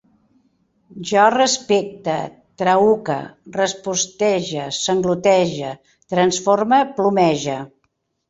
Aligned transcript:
Jo 1.09 1.25
respecte, 1.33 2.15
traüque, 2.61 3.17
respostege, 3.57 4.65
sanglotege, 4.79 5.71
transforme, 6.15 6.83
plomege 6.97 7.59